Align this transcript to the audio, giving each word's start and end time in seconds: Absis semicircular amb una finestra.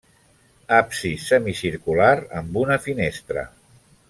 Absis 0.77 1.27
semicircular 1.33 2.09
amb 2.41 2.59
una 2.63 2.79
finestra. 2.87 3.47